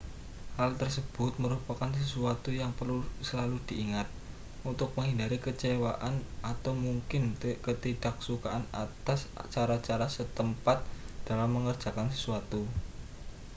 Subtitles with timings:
[0.57, 4.07] hal tersebut merupakan sesuatu yang perlu selalu diingat
[4.69, 6.15] untuk menghindari kekecewaan
[6.51, 7.23] atau mungkin
[7.65, 9.19] ketidaksukaan atas
[9.53, 10.77] cara-cara setempat
[11.29, 12.61] dalam mengerjakan sesuatu